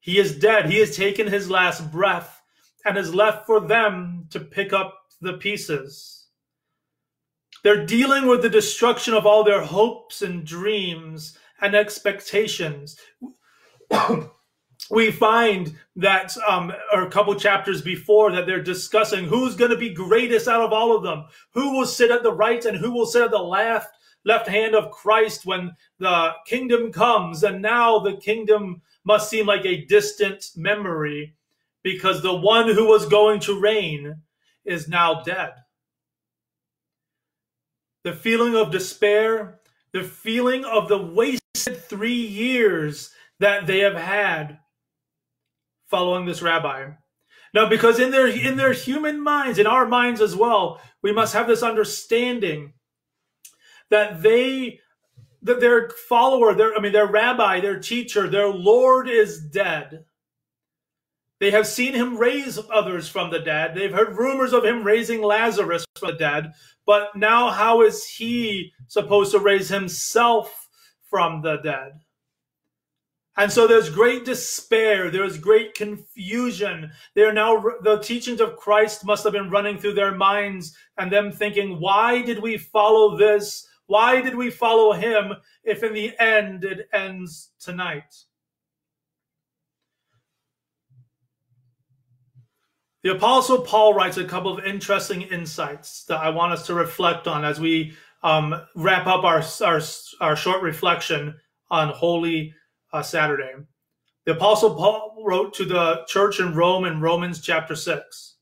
He 0.00 0.18
is 0.18 0.38
dead. 0.38 0.70
He 0.70 0.78
has 0.78 0.96
taken 0.96 1.26
his 1.26 1.50
last 1.50 1.90
breath 1.90 2.42
and 2.84 2.96
is 2.96 3.14
left 3.14 3.46
for 3.46 3.60
them 3.60 4.26
to 4.30 4.40
pick 4.40 4.72
up 4.72 4.94
the 5.20 5.34
pieces. 5.34 6.17
They're 7.62 7.86
dealing 7.86 8.26
with 8.26 8.42
the 8.42 8.50
destruction 8.50 9.14
of 9.14 9.26
all 9.26 9.44
their 9.44 9.62
hopes 9.62 10.22
and 10.22 10.44
dreams 10.44 11.36
and 11.60 11.74
expectations. 11.74 12.96
we 14.90 15.10
find 15.10 15.76
that 15.96 16.36
um, 16.48 16.72
a 16.92 17.06
couple 17.06 17.34
chapters 17.34 17.82
before 17.82 18.32
that 18.32 18.46
they're 18.46 18.62
discussing 18.62 19.24
who's 19.24 19.56
going 19.56 19.70
to 19.70 19.76
be 19.76 19.92
greatest 19.92 20.48
out 20.48 20.62
of 20.62 20.72
all 20.72 20.96
of 20.96 21.02
them, 21.02 21.24
who 21.52 21.72
will 21.72 21.86
sit 21.86 22.10
at 22.10 22.22
the 22.22 22.32
right 22.32 22.64
and 22.64 22.78
who 22.78 22.90
will 22.92 23.06
sit 23.06 23.22
at 23.22 23.30
the 23.30 23.38
left 23.38 23.94
left 24.24 24.48
hand 24.48 24.74
of 24.74 24.90
Christ 24.90 25.46
when 25.46 25.72
the 25.98 26.32
kingdom 26.46 26.92
comes. 26.92 27.42
And 27.42 27.62
now 27.62 27.98
the 27.98 28.16
kingdom 28.16 28.82
must 29.04 29.30
seem 29.30 29.46
like 29.46 29.64
a 29.64 29.84
distant 29.86 30.44
memory 30.56 31.34
because 31.82 32.20
the 32.20 32.34
one 32.34 32.68
who 32.68 32.86
was 32.86 33.06
going 33.06 33.40
to 33.40 33.58
reign 33.58 34.16
is 34.64 34.88
now 34.88 35.22
dead. 35.22 35.52
The 38.04 38.12
feeling 38.12 38.54
of 38.54 38.70
despair, 38.70 39.60
the 39.92 40.02
feeling 40.02 40.64
of 40.64 40.88
the 40.88 40.98
wasted 40.98 41.82
three 41.82 42.12
years 42.12 43.10
that 43.40 43.66
they 43.66 43.80
have 43.80 43.96
had 43.96 44.58
following 45.86 46.26
this 46.26 46.42
rabbi. 46.42 46.90
Now, 47.54 47.68
because 47.68 47.98
in 47.98 48.10
their 48.10 48.26
in 48.28 48.56
their 48.56 48.72
human 48.72 49.22
minds, 49.22 49.58
in 49.58 49.66
our 49.66 49.86
minds 49.86 50.20
as 50.20 50.36
well, 50.36 50.80
we 51.02 51.12
must 51.12 51.32
have 51.34 51.46
this 51.46 51.62
understanding 51.62 52.74
that 53.90 54.22
they 54.22 54.80
that 55.42 55.60
their 55.60 55.88
follower, 55.90 56.54
their 56.54 56.76
I 56.76 56.80
mean 56.80 56.92
their 56.92 57.06
rabbi, 57.06 57.60
their 57.60 57.80
teacher, 57.80 58.28
their 58.28 58.48
Lord 58.48 59.08
is 59.08 59.40
dead. 59.40 60.04
They 61.40 61.50
have 61.52 61.66
seen 61.66 61.94
him 61.94 62.18
raise 62.18 62.58
others 62.72 63.08
from 63.08 63.30
the 63.30 63.38
dead. 63.38 63.74
They've 63.74 63.92
heard 63.92 64.18
rumors 64.18 64.52
of 64.52 64.64
him 64.64 64.82
raising 64.82 65.22
Lazarus 65.22 65.84
from 65.96 66.10
the 66.10 66.16
dead. 66.16 66.52
But 66.84 67.14
now, 67.14 67.50
how 67.50 67.82
is 67.82 68.06
he 68.06 68.72
supposed 68.88 69.32
to 69.32 69.38
raise 69.38 69.68
himself 69.68 70.68
from 71.08 71.42
the 71.42 71.58
dead? 71.58 72.00
And 73.36 73.52
so 73.52 73.68
there's 73.68 73.88
great 73.88 74.24
despair. 74.24 75.12
There's 75.12 75.38
great 75.38 75.74
confusion. 75.74 76.90
They're 77.14 77.32
now, 77.32 77.62
the 77.82 77.98
teachings 77.98 78.40
of 78.40 78.56
Christ 78.56 79.04
must 79.04 79.22
have 79.22 79.32
been 79.32 79.48
running 79.48 79.78
through 79.78 79.94
their 79.94 80.16
minds 80.16 80.76
and 80.96 81.12
them 81.12 81.30
thinking, 81.30 81.78
why 81.78 82.20
did 82.22 82.40
we 82.40 82.58
follow 82.58 83.16
this? 83.16 83.64
Why 83.86 84.20
did 84.20 84.34
we 84.34 84.50
follow 84.50 84.92
him 84.92 85.34
if 85.62 85.84
in 85.84 85.94
the 85.94 86.18
end 86.18 86.64
it 86.64 86.88
ends 86.92 87.52
tonight? 87.60 88.12
The 93.08 93.16
Apostle 93.16 93.62
Paul 93.62 93.94
writes 93.94 94.18
a 94.18 94.24
couple 94.26 94.52
of 94.52 94.66
interesting 94.66 95.22
insights 95.22 96.04
that 96.08 96.18
I 96.20 96.28
want 96.28 96.52
us 96.52 96.66
to 96.66 96.74
reflect 96.74 97.26
on 97.26 97.42
as 97.42 97.58
we 97.58 97.94
um, 98.22 98.54
wrap 98.74 99.06
up 99.06 99.24
our, 99.24 99.42
our, 99.64 99.80
our 100.20 100.36
short 100.36 100.60
reflection 100.60 101.34
on 101.70 101.88
Holy 101.88 102.52
uh, 102.92 103.00
Saturday. 103.00 103.54
The 104.26 104.32
Apostle 104.32 104.74
Paul 104.74 105.22
wrote 105.24 105.54
to 105.54 105.64
the 105.64 106.04
church 106.06 106.38
in 106.38 106.54
Rome 106.54 106.84
in 106.84 107.00
Romans 107.00 107.40
chapter 107.40 107.74
6 107.74 108.34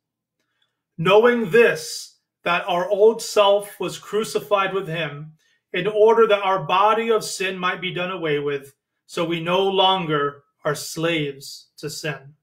Knowing 0.98 1.48
this, 1.52 2.16
that 2.42 2.64
our 2.66 2.88
old 2.88 3.22
self 3.22 3.78
was 3.78 3.98
crucified 3.98 4.74
with 4.74 4.88
him, 4.88 5.34
in 5.74 5.86
order 5.86 6.26
that 6.26 6.42
our 6.42 6.64
body 6.64 7.12
of 7.12 7.22
sin 7.22 7.56
might 7.56 7.80
be 7.80 7.94
done 7.94 8.10
away 8.10 8.40
with, 8.40 8.74
so 9.06 9.24
we 9.24 9.38
no 9.38 9.62
longer 9.62 10.42
are 10.64 10.74
slaves 10.74 11.68
to 11.76 11.88
sin. 11.88 12.34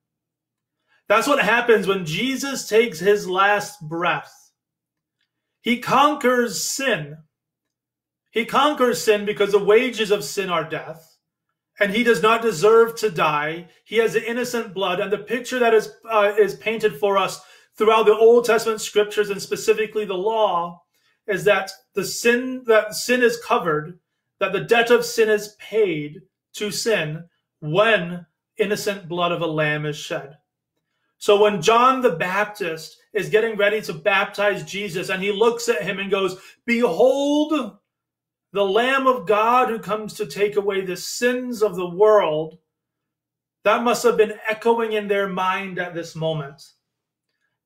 That's 1.07 1.27
what 1.27 1.43
happens 1.43 1.87
when 1.87 2.05
Jesus 2.05 2.67
takes 2.67 2.99
his 2.99 3.27
last 3.27 3.87
breath. 3.87 4.33
He 5.61 5.79
conquers 5.79 6.63
sin. 6.63 7.17
He 8.31 8.45
conquers 8.45 9.03
sin 9.03 9.25
because 9.25 9.51
the 9.51 9.63
wages 9.63 10.11
of 10.11 10.23
sin 10.23 10.49
are 10.49 10.63
death 10.63 11.13
and 11.79 11.91
he 11.91 12.03
does 12.03 12.21
not 12.21 12.41
deserve 12.41 12.95
to 12.95 13.09
die. 13.09 13.67
He 13.83 13.97
has 13.97 14.13
the 14.13 14.29
innocent 14.29 14.73
blood, 14.73 14.99
and 14.99 15.11
the 15.11 15.17
picture 15.17 15.59
that 15.59 15.73
is 15.73 15.91
uh, 16.09 16.33
is 16.37 16.55
painted 16.55 16.99
for 16.99 17.17
us 17.17 17.41
throughout 17.77 18.05
the 18.05 18.15
Old 18.15 18.45
Testament 18.45 18.81
scriptures 18.81 19.29
and 19.29 19.41
specifically 19.41 20.05
the 20.05 20.13
law 20.13 20.81
is 21.27 21.43
that 21.45 21.71
the 21.95 22.05
sin 22.05 22.63
that 22.67 22.93
sin 22.93 23.23
is 23.23 23.41
covered, 23.43 23.99
that 24.39 24.53
the 24.53 24.59
debt 24.59 24.91
of 24.91 25.05
sin 25.05 25.29
is 25.29 25.55
paid 25.59 26.21
to 26.53 26.69
sin 26.69 27.23
when 27.59 28.25
innocent 28.57 29.07
blood 29.07 29.31
of 29.31 29.41
a 29.41 29.47
lamb 29.47 29.85
is 29.85 29.97
shed. 29.97 30.37
So 31.23 31.41
when 31.41 31.61
John 31.61 32.01
the 32.01 32.17
Baptist 32.17 32.97
is 33.13 33.29
getting 33.29 33.55
ready 33.55 33.81
to 33.83 33.93
baptize 33.93 34.61
Jesus 34.61 35.07
and 35.07 35.23
he 35.23 35.31
looks 35.31 35.69
at 35.69 35.81
him 35.81 35.97
and 35.99 36.11
goes, 36.11 36.37
"Behold 36.65 37.77
the 38.51 38.65
Lamb 38.65 39.07
of 39.07 39.25
God 39.25 39.69
who 39.69 39.79
comes 39.79 40.15
to 40.15 40.25
take 40.25 40.57
away 40.57 40.81
the 40.81 40.97
sins 40.97 41.63
of 41.63 41.77
the 41.77 41.87
world, 41.87 42.57
that 43.63 43.83
must 43.83 44.03
have 44.03 44.17
been 44.17 44.37
echoing 44.49 44.91
in 44.91 45.07
their 45.07 45.29
mind 45.29 45.79
at 45.79 45.93
this 45.93 46.13
moment. 46.13 46.61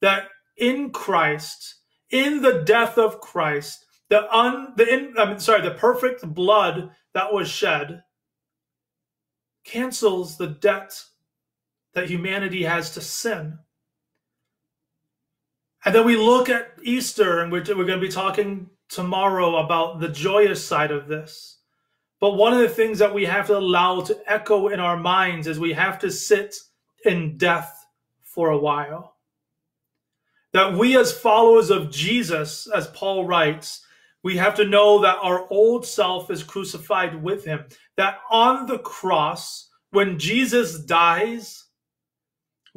That 0.01 0.29
in 0.55 0.91
Christ, 0.91 1.77
in 2.11 2.43
the 2.43 2.61
death 2.61 2.99
of 2.99 3.21
Christ, 3.21 3.87
the 4.09 4.31
un 4.31 4.73
the 4.75 4.87
in, 4.87 5.17
I 5.17 5.25
mean, 5.25 5.39
sorry, 5.39 5.63
the 5.63 5.71
perfect 5.71 6.31
blood 6.31 6.95
that 7.15 7.33
was 7.33 7.49
shed 7.49 8.03
cancels 9.63 10.37
the 10.37 10.45
debt 10.45 11.03
that 11.97 12.07
humanity 12.07 12.61
has 12.61 12.91
to 12.91 13.01
sin. 13.01 13.57
And 15.83 15.95
then 15.95 16.05
we 16.05 16.15
look 16.15 16.47
at 16.47 16.73
Easter, 16.83 17.39
and 17.39 17.51
we're, 17.51 17.63
we're 17.69 17.85
going 17.85 17.99
to 17.99 18.07
be 18.07 18.07
talking 18.07 18.69
tomorrow 18.87 19.55
about 19.55 19.99
the 19.99 20.09
joyous 20.09 20.63
side 20.63 20.91
of 20.91 21.07
this. 21.07 21.57
But 22.21 22.35
one 22.35 22.53
of 22.53 22.59
the 22.59 22.69
things 22.69 22.99
that 22.99 23.15
we 23.15 23.25
have 23.25 23.47
to 23.47 23.57
allow 23.57 24.01
to 24.01 24.19
echo 24.27 24.67
in 24.67 24.79
our 24.79 24.95
minds 24.95 25.47
is 25.47 25.59
we 25.59 25.73
have 25.73 25.97
to 25.99 26.11
sit 26.11 26.55
in 27.03 27.35
death 27.35 27.83
for 28.21 28.51
a 28.51 28.59
while. 28.59 29.15
That 30.53 30.73
we, 30.73 30.95
as 30.97 31.11
followers 31.11 31.71
of 31.71 31.89
Jesus, 31.89 32.67
as 32.75 32.85
Paul 32.89 33.25
writes, 33.25 33.83
we 34.23 34.37
have 34.37 34.53
to 34.57 34.65
know 34.65 35.01
that 35.01 35.17
our 35.23 35.47
old 35.49 35.83
self 35.83 36.29
is 36.29 36.43
crucified 36.43 37.23
with 37.23 37.43
him. 37.43 37.65
That 37.95 38.19
on 38.29 38.67
the 38.67 38.77
cross, 38.77 39.67
when 39.89 40.19
Jesus 40.19 40.77
dies, 40.77 41.63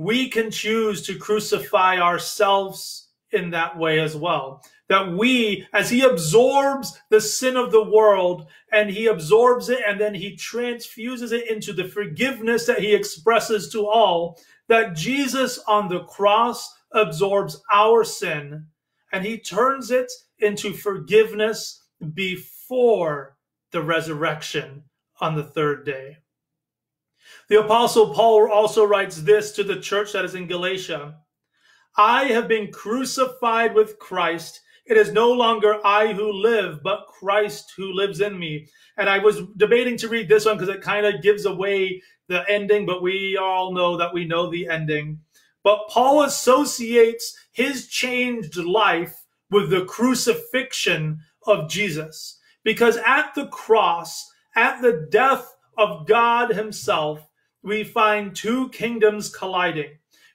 we 0.01 0.29
can 0.29 0.51
choose 0.51 1.03
to 1.03 1.19
crucify 1.19 1.99
ourselves 1.99 3.09
in 3.33 3.51
that 3.51 3.79
way 3.79 4.01
as 4.01 4.17
well 4.17 4.63
that 4.91 5.13
we, 5.13 5.65
as 5.73 5.89
he 5.89 6.03
absorbs 6.03 7.01
the 7.11 7.21
sin 7.21 7.57
of 7.57 7.71
the 7.71 7.91
world 7.93 8.49
and 8.73 8.91
he 8.91 9.07
absorbs 9.07 9.69
it 9.69 9.79
and 9.87 10.01
then 10.01 10.13
he 10.13 10.35
transfuses 10.35 11.31
it 11.31 11.49
into 11.49 11.73
the 11.73 11.85
forgiveness 11.85 12.67
that 12.67 12.81
he 12.81 12.93
expresses 12.93 13.71
to 13.71 13.87
all, 13.87 14.37
that 14.67 14.97
Jesus 14.97 15.61
on 15.69 15.89
the 15.89 16.01
cross 16.01 16.77
absorbs 16.91 17.63
our 17.73 18.03
sin 18.03 18.67
and 19.13 19.25
he 19.25 19.39
turns 19.39 19.93
it 19.93 20.11
into 20.41 20.73
forgiveness 20.73 21.85
before 22.15 23.37
the 23.71 23.81
resurrection 23.81 24.83
on 25.21 25.37
the 25.37 25.45
third 25.45 25.87
day. 25.87 26.17
The 27.51 27.61
apostle 27.61 28.15
Paul 28.15 28.51
also 28.51 28.85
writes 28.85 29.17
this 29.21 29.53
to 29.53 29.65
the 29.65 29.79
church 29.79 30.15
that 30.15 30.25
is 30.25 30.35
in 30.35 30.47
Galatia. 30.47 31.17
I 31.99 32.25
have 32.29 32.49
been 32.49 32.73
crucified 32.73 33.75
with 33.75 33.99
Christ 33.99 34.61
it 34.91 34.97
is 34.97 35.13
no 35.13 35.31
longer 35.31 35.79
I 35.87 36.13
who 36.13 36.33
live, 36.33 36.83
but 36.83 37.07
Christ 37.07 37.75
who 37.77 37.93
lives 37.93 38.21
in 38.21 38.37
me. 38.37 38.67
And 38.97 39.09
I 39.09 39.19
was 39.19 39.41
debating 39.57 39.97
to 39.99 40.09
read 40.09 40.29
this 40.29 40.47
one 40.47 40.57
because 40.57 40.75
it 40.75 40.83
kind 40.83 41.07
of 41.07 41.23
gives 41.23 41.47
away 41.47 42.03
the 42.27 42.43
ending, 42.51 42.87
but 42.87 43.01
we 43.01 43.37
all 43.37 43.73
know 43.73 43.97
that 43.97 44.13
we 44.13 44.25
know 44.25 44.51
the 44.51 44.69
ending. 44.69 45.21
But 45.63 45.89
Paul 45.91 46.25
associates 46.25 47.39
his 47.53 47.87
changed 47.87 48.57
life 48.57 49.25
with 49.49 49.71
the 49.71 49.85
crucifixion 49.85 51.21
of 51.47 51.69
Jesus. 51.69 52.41
Because 52.65 52.97
at 53.07 53.33
the 53.37 53.47
cross, 53.47 54.29
at 54.57 54.83
the 54.83 55.07
death 55.09 55.55
of 55.79 56.09
God 56.09 56.51
himself, 56.51 57.30
we 57.63 57.85
find 57.85 58.35
two 58.35 58.69
kingdoms 58.71 59.35
colliding 59.35 59.91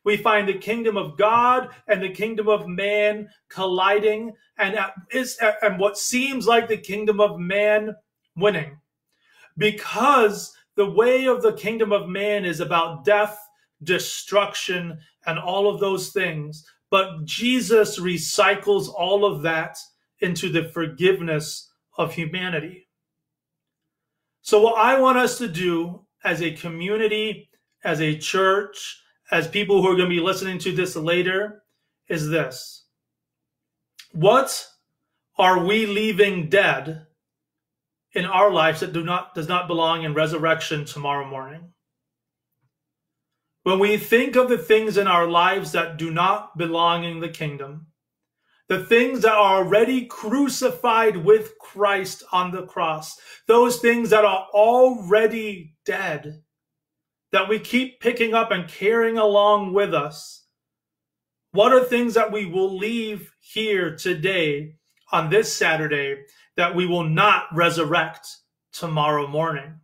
we 0.06 0.18
find 0.18 0.48
the 0.48 0.54
kingdom 0.54 0.98
of 0.98 1.18
God 1.18 1.70
and 1.88 2.02
the 2.02 2.10
kingdom 2.10 2.48
of 2.48 2.68
man 2.68 3.28
colliding, 3.50 4.34
and 4.58 4.78
is 5.12 5.38
and 5.62 5.80
what 5.80 5.98
seems 5.98 6.48
like 6.48 6.68
the 6.68 6.78
kingdom 6.78 7.20
of 7.20 7.40
man 7.40 7.96
winning, 8.38 8.78
because 9.58 10.56
the 10.76 10.90
way 10.90 11.26
of 11.26 11.42
the 11.42 11.54
kingdom 11.54 11.92
of 11.92 12.08
man 12.08 12.46
is 12.46 12.60
about 12.60 13.04
death, 13.04 13.38
destruction, 13.84 15.00
and 15.26 15.40
all 15.40 15.68
of 15.68 15.80
those 15.80 16.12
things. 16.12 16.64
But 16.92 17.26
Jesus 17.26 18.00
recycles 18.00 18.94
all 18.94 19.26
of 19.26 19.42
that 19.42 19.76
into 20.20 20.50
the 20.50 20.66
forgiveness 20.66 21.72
of 21.98 22.14
humanity. 22.14 22.88
So, 24.44 24.62
what 24.62 24.78
I 24.78 25.00
want 25.00 25.18
us 25.18 25.40
to 25.40 25.48
do 25.48 26.05
as 26.26 26.42
a 26.42 26.52
community, 26.52 27.50
as 27.84 28.02
a 28.02 28.18
church, 28.18 29.02
as 29.32 29.48
people 29.48 29.82
who 29.82 29.88
are 29.88 29.96
going 29.96 30.10
to 30.10 30.16
be 30.16 30.22
listening 30.22 30.58
to 30.60 30.72
this 30.72 30.96
later 30.96 31.64
is 32.10 32.30
this. 32.30 32.86
What 34.12 34.68
are 35.38 35.64
we 35.64 35.86
leaving 35.86 36.50
dead 36.50 37.06
in 38.14 38.26
our 38.26 38.52
lives 38.52 38.80
that 38.80 38.94
do 38.94 39.04
not 39.04 39.36
does 39.36 39.48
not 39.48 39.68
belong 39.68 40.04
in 40.04 40.14
resurrection 40.14 40.86
tomorrow 40.86 41.28
morning? 41.28 41.74
When 43.64 43.80
we 43.80 43.98
think 43.98 44.36
of 44.36 44.48
the 44.48 44.58
things 44.58 44.98
in 44.98 45.08
our 45.08 45.28
lives 45.28 45.72
that 45.72 45.98
do 45.98 46.12
not 46.12 46.58
belong 46.58 47.04
in 47.04 47.20
the 47.20 47.30
kingdom, 47.30 47.88
the 48.68 48.84
things 48.86 49.22
that 49.22 49.34
are 49.34 49.58
already 49.58 50.06
crucified 50.06 51.18
with 51.18 51.58
Christ 51.60 52.24
on 52.32 52.52
the 52.52 52.64
cross, 52.64 53.18
those 53.48 53.80
things 53.80 54.10
that 54.10 54.26
are 54.26 54.48
already 54.54 55.76
dead, 55.86 56.42
that 57.32 57.48
we 57.48 57.60
keep 57.60 58.00
picking 58.00 58.34
up 58.34 58.52
and 58.52 58.68
carrying 58.68 59.18
along 59.18 59.74
with 59.74 59.94
us? 59.94 60.46
What 61.52 61.74
are 61.74 61.84
things 61.84 62.14
that 62.16 62.32
we 62.32 62.46
will 62.46 62.76
leave 62.76 63.32
here 63.40 63.96
today 63.96 64.76
on 65.12 65.30
this 65.30 65.54
Saturday 65.54 66.24
that 66.58 66.76
we 66.76 66.86
will 66.86 67.04
not 67.04 67.46
resurrect 67.54 68.28
tomorrow 68.74 69.28
morning? 69.28 69.76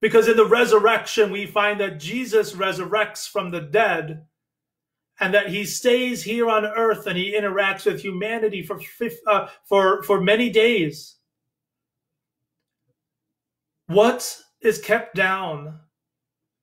Because 0.00 0.26
in 0.26 0.36
the 0.36 0.44
resurrection, 0.44 1.30
we 1.30 1.46
find 1.46 1.78
that 1.78 2.00
Jesus 2.00 2.54
resurrects 2.54 3.28
from 3.28 3.52
the 3.52 3.60
dead. 3.60 4.26
And 5.20 5.34
that 5.34 5.48
he 5.48 5.64
stays 5.64 6.22
here 6.22 6.48
on 6.48 6.64
earth 6.64 7.06
and 7.06 7.16
he 7.16 7.36
interacts 7.36 7.86
with 7.86 8.00
humanity 8.00 8.62
for 8.62 8.80
uh, 9.26 9.48
for 9.64 10.02
for 10.02 10.20
many 10.20 10.50
days. 10.50 11.16
What 13.86 14.38
is 14.60 14.80
kept 14.80 15.14
down? 15.14 15.80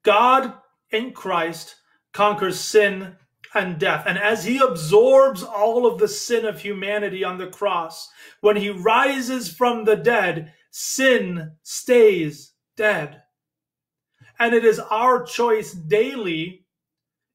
God 0.04 0.54
in 0.92 1.12
Christ 1.12 1.76
conquers 2.14 2.60
sin 2.60 3.16
and 3.54 3.80
death. 3.80 4.06
And 4.08 4.18
as 4.18 4.46
he 4.46 4.58
absorbs 4.58 5.44
all 5.44 5.86
of 5.86 6.00
the 6.00 6.08
sin 6.08 6.46
of 6.46 6.62
humanity 6.62 7.24
on 7.24 7.38
the 7.38 7.48
cross, 7.48 8.10
when 8.42 8.56
he 8.56 8.70
rises 8.70 9.52
from 9.52 9.86
the 9.86 9.96
dead, 9.96 10.54
sin 10.72 11.52
stays 11.64 12.54
dead. 12.78 13.22
And 14.40 14.54
it 14.54 14.64
is 14.64 14.80
our 14.80 15.24
choice 15.24 15.74
daily 15.74 16.66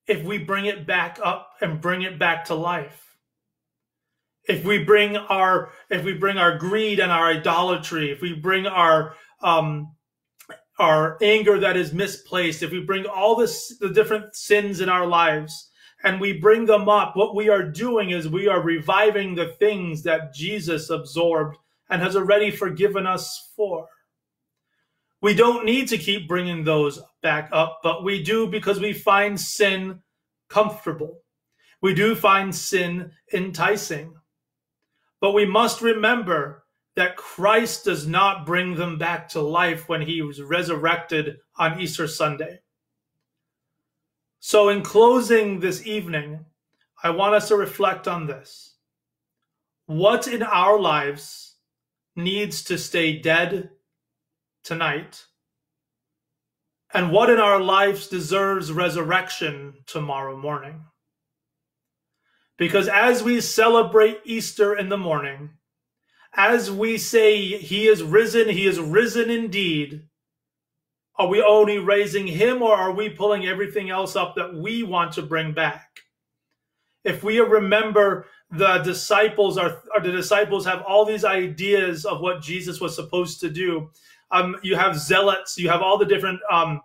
if 0.07 0.23
we 0.23 0.39
bring 0.39 0.67
it 0.67 0.87
back 0.87 1.19
up 1.23 1.53
and 1.61 1.81
bring 1.81 2.03
it 2.03 2.19
back 2.19 2.45
to 2.47 2.55
life. 2.55 3.17
If 4.47 4.65
we 4.65 4.85
bring 4.85 5.17
our 5.17 5.73
if 5.89 6.05
we 6.05 6.13
bring 6.15 6.37
our 6.37 6.59
greed 6.59 7.01
and 7.01 7.11
our 7.11 7.29
idolatry, 7.31 8.11
if 8.11 8.21
we 8.21 8.35
bring 8.35 8.67
our 8.67 9.15
um 9.43 9.93
our 10.79 11.17
anger 11.23 11.59
that 11.61 11.77
is 11.77 11.93
misplaced, 11.93 12.63
if 12.63 12.71
we 12.71 12.81
bring 12.81 13.07
all 13.07 13.37
this 13.37 13.79
the 13.79 13.89
different 13.89 14.35
sins 14.35 14.81
in 14.81 14.89
our 14.89 15.07
lives 15.07 15.71
and 16.03 16.21
we 16.21 16.35
bring 16.35 16.67
them 16.67 16.89
up, 16.89 17.17
what 17.17 17.35
we 17.35 17.49
are 17.49 17.63
doing 17.63 18.11
is 18.11 18.29
we 18.29 18.47
are 18.47 18.61
reviving 18.61 19.35
the 19.35 19.55
things 19.59 20.03
that 20.03 20.35
Jesus 20.35 20.91
absorbed 20.91 21.57
and 21.89 22.03
has 22.03 22.17
already 22.17 22.51
forgiven 22.51 23.07
us 23.07 23.53
for. 23.57 23.89
We 25.25 25.33
don't 25.33 25.65
need 25.65 25.89
to 25.89 25.97
keep 25.97 26.29
bringing 26.29 26.65
those 26.65 27.01
back 27.23 27.49
up, 27.51 27.81
but 27.83 28.05
we 28.05 28.23
do 28.23 28.47
because 28.47 28.79
we 28.79 28.93
find 28.93 29.41
sin 29.41 30.03
comfortable. 30.51 31.23
We 31.81 31.95
do 31.95 32.15
find 32.15 32.55
sin 32.55 33.11
enticing. 33.33 34.13
But 35.23 35.33
we 35.33 35.47
must 35.47 35.81
remember 35.81 36.67
that 36.95 37.17
Christ 37.17 37.87
does 37.87 38.07
not 38.07 38.45
bring 38.45 38.75
them 38.75 38.99
back 38.99 39.27
to 39.31 39.41
life 39.41 39.89
when 39.89 40.03
he 40.03 40.21
was 40.21 40.43
resurrected 40.43 41.39
on 41.57 41.81
Easter 41.81 42.07
Sunday. 42.07 42.61
So, 44.41 44.69
in 44.69 44.83
closing 44.83 45.59
this 45.59 45.87
evening, 45.87 46.45
I 47.03 47.09
want 47.09 47.35
us 47.35 47.49
to 47.49 47.57
reflect 47.57 48.07
on 48.07 48.27
this. 48.27 48.75
What 49.87 50.29
in 50.29 50.43
our 50.43 50.79
lives 50.79 51.55
needs 52.15 52.63
to 52.65 52.77
stay 52.77 53.21
dead 53.21 53.71
tonight? 54.65 55.25
And 56.93 57.13
what 57.13 57.31
in 57.31 57.39
our 57.39 57.61
lives 57.61 58.09
deserves 58.09 58.73
resurrection 58.73 59.75
tomorrow 59.87 60.37
morning? 60.37 60.83
Because 62.57 62.89
as 62.89 63.23
we 63.23 63.41
celebrate 63.41 64.21
Easter 64.25 64.77
in 64.77 64.89
the 64.89 64.97
morning, 64.97 65.51
as 66.35 66.71
we 66.71 66.99
say, 66.99 67.43
He 67.59 67.87
is 67.87 68.03
risen, 68.03 68.49
He 68.49 68.67
is 68.67 68.79
risen 68.79 69.31
indeed, 69.31 70.03
are 71.17 71.29
we 71.29 71.43
only 71.43 71.79
raising 71.79 72.27
Him 72.27 72.63
or 72.63 72.75
are 72.75 72.93
we 72.93 73.09
pulling 73.09 73.47
everything 73.47 73.91
else 73.91 74.17
up 74.17 74.35
that 74.37 74.55
we 74.55 74.83
want 74.83 75.13
to 75.13 75.23
bring 75.23 75.53
back? 75.53 76.01
If 77.05 77.23
we 77.23 77.39
remember 77.39 78.27
the 78.51 78.79
disciples 78.79 79.59
are, 79.59 79.83
the 80.03 80.11
disciples 80.11 80.65
have 80.65 80.83
all 80.83 81.05
these 81.05 81.25
ideas 81.25 82.05
of 82.05 82.21
what 82.21 82.43
Jesus 82.43 82.81
was 82.81 82.95
supposed 82.95 83.41
to 83.41 83.51
do. 83.51 83.91
Um, 84.35 84.57
you 84.63 84.77
have 84.77 84.99
zealots, 84.99 85.57
you 85.57 85.69
have 85.71 85.81
all 85.81 85.97
the 85.97 86.05
different 86.05 86.41
um, 86.51 86.81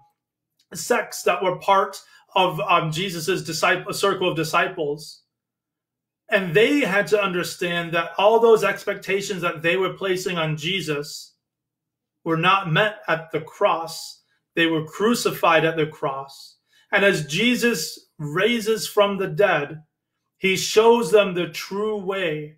sects 0.74 1.24
that 1.24 1.44
were 1.44 1.58
part 1.58 1.98
of 2.36 2.60
um, 2.62 2.92
Jesus's 2.92 3.44
disciple 3.44 3.92
circle 3.92 4.30
of 4.30 4.36
disciples. 4.36 5.24
And 6.30 6.54
they 6.54 6.82
had 6.82 7.08
to 7.08 7.22
understand 7.22 7.92
that 7.94 8.12
all 8.20 8.40
those 8.40 8.64
expectations 8.64 9.42
that 9.42 9.64
they 9.64 9.78
were 9.78 9.94
placing 9.94 10.38
on 10.38 10.58
Jesus 10.58 11.34
were 12.24 12.38
not 12.38 12.72
met 12.72 13.00
at 13.08 13.32
the 13.32 13.42
cross. 13.42 14.22
They 14.56 14.68
were 14.68 14.86
crucified 14.86 15.66
at 15.66 15.76
the 15.76 15.88
cross. 15.88 16.58
And 16.92 17.04
as 17.04 17.26
Jesus 17.26 18.10
raises 18.20 18.88
from 18.88 19.18
the 19.18 19.28
dead, 19.28 19.82
he 20.38 20.56
shows 20.56 21.12
them 21.12 21.34
the 21.34 21.50
true 21.50 21.98
way 21.98 22.58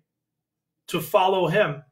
to 0.88 1.00
follow 1.00 1.48
him. 1.48 1.82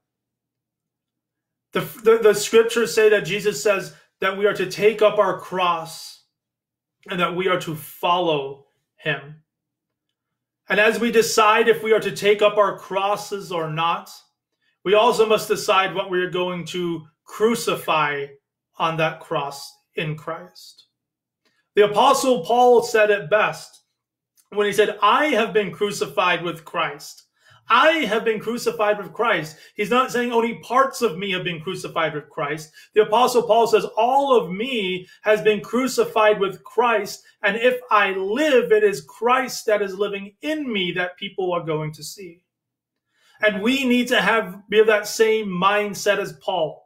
The, 1.72 1.80
the, 2.02 2.18
the 2.22 2.34
scriptures 2.34 2.94
say 2.94 3.08
that 3.10 3.24
Jesus 3.24 3.62
says 3.62 3.94
that 4.20 4.36
we 4.36 4.46
are 4.46 4.54
to 4.54 4.70
take 4.70 5.02
up 5.02 5.18
our 5.18 5.38
cross 5.38 6.24
and 7.08 7.18
that 7.20 7.34
we 7.34 7.48
are 7.48 7.60
to 7.60 7.74
follow 7.74 8.66
him. 8.96 9.36
And 10.68 10.78
as 10.78 11.00
we 11.00 11.10
decide 11.10 11.68
if 11.68 11.82
we 11.82 11.92
are 11.92 12.00
to 12.00 12.14
take 12.14 12.42
up 12.42 12.56
our 12.56 12.78
crosses 12.78 13.50
or 13.50 13.70
not, 13.70 14.10
we 14.84 14.94
also 14.94 15.26
must 15.26 15.48
decide 15.48 15.94
what 15.94 16.10
we 16.10 16.20
are 16.20 16.30
going 16.30 16.64
to 16.66 17.04
crucify 17.24 18.26
on 18.78 18.96
that 18.96 19.20
cross 19.20 19.72
in 19.96 20.16
Christ. 20.16 20.86
The 21.74 21.84
Apostle 21.86 22.44
Paul 22.44 22.82
said 22.82 23.10
it 23.10 23.30
best 23.30 23.82
when 24.50 24.66
he 24.66 24.72
said, 24.72 24.98
I 25.02 25.26
have 25.26 25.52
been 25.52 25.70
crucified 25.70 26.42
with 26.42 26.64
Christ. 26.64 27.24
I 27.70 28.04
have 28.06 28.24
been 28.24 28.40
crucified 28.40 28.98
with 28.98 29.12
Christ. 29.12 29.56
He's 29.76 29.90
not 29.90 30.10
saying 30.10 30.32
only 30.32 30.58
parts 30.58 31.02
of 31.02 31.16
me 31.16 31.30
have 31.30 31.44
been 31.44 31.60
crucified 31.60 32.14
with 32.14 32.28
Christ. 32.28 32.72
The 32.94 33.02
apostle 33.02 33.44
Paul 33.44 33.68
says 33.68 33.86
all 33.96 34.36
of 34.36 34.50
me 34.50 35.06
has 35.22 35.40
been 35.40 35.60
crucified 35.60 36.40
with 36.40 36.64
Christ. 36.64 37.22
And 37.44 37.56
if 37.56 37.78
I 37.92 38.10
live, 38.10 38.72
it 38.72 38.82
is 38.82 39.02
Christ 39.02 39.66
that 39.66 39.82
is 39.82 39.96
living 39.96 40.34
in 40.42 40.70
me 40.70 40.90
that 40.96 41.16
people 41.16 41.52
are 41.52 41.64
going 41.64 41.92
to 41.92 42.02
see. 42.02 42.42
And 43.40 43.62
we 43.62 43.84
need 43.84 44.08
to 44.08 44.20
have, 44.20 44.68
be 44.68 44.80
of 44.80 44.88
that 44.88 45.06
same 45.06 45.46
mindset 45.46 46.18
as 46.18 46.32
Paul, 46.44 46.84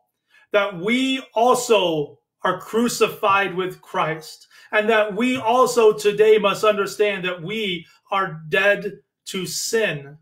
that 0.53 0.79
we 0.79 1.25
also 1.35 2.19
are 2.43 2.61
crucified 2.61 3.55
with 3.55 3.81
Christ 3.81 4.49
and 4.71 4.87
that 4.91 5.17
we 5.17 5.39
also 5.39 5.95
today 5.95 6.37
must 6.37 6.63
understand 6.63 7.25
that 7.25 7.43
we 7.43 7.87
are 8.13 8.43
dead 8.51 8.93
to 9.29 9.47
sin 9.47 10.19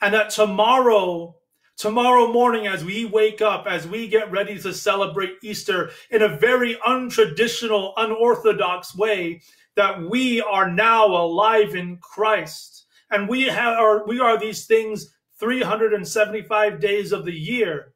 and 0.00 0.14
that 0.14 0.30
tomorrow, 0.30 1.36
tomorrow 1.76 2.32
morning, 2.32 2.66
as 2.66 2.84
we 2.84 3.04
wake 3.04 3.40
up, 3.40 3.66
as 3.66 3.86
we 3.86 4.08
get 4.08 4.30
ready 4.30 4.58
to 4.58 4.72
celebrate 4.72 5.36
Easter 5.42 5.90
in 6.10 6.22
a 6.22 6.36
very 6.36 6.76
untraditional, 6.86 7.92
unorthodox 7.96 8.96
way, 8.96 9.40
that 9.76 10.02
we 10.02 10.40
are 10.40 10.70
now 10.70 11.06
alive 11.06 11.74
in 11.74 11.98
Christ. 11.98 12.86
And 13.10 13.28
we 13.28 13.42
have 13.44 13.78
are 13.78 14.06
we 14.06 14.20
are 14.20 14.38
these 14.38 14.66
things 14.66 15.14
375 15.38 16.80
days 16.80 17.12
of 17.12 17.24
the 17.24 17.32
year. 17.32 17.94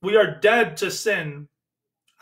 We 0.00 0.16
are 0.16 0.38
dead 0.40 0.76
to 0.78 0.90
sin 0.90 1.48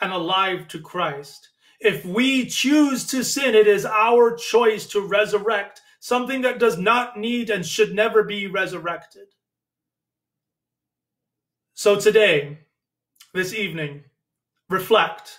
and 0.00 0.12
alive 0.12 0.66
to 0.68 0.80
Christ. 0.80 1.50
If 1.78 2.04
we 2.04 2.46
choose 2.46 3.06
to 3.08 3.22
sin, 3.22 3.54
it 3.54 3.66
is 3.66 3.84
our 3.84 4.34
choice 4.34 4.86
to 4.88 5.00
resurrect 5.00 5.81
something 6.02 6.40
that 6.40 6.58
does 6.58 6.76
not 6.76 7.16
need 7.16 7.48
and 7.48 7.64
should 7.64 7.94
never 7.94 8.24
be 8.24 8.48
resurrected. 8.48 9.28
So 11.74 11.94
today, 11.94 12.58
this 13.32 13.54
evening, 13.54 14.02
reflect. 14.68 15.38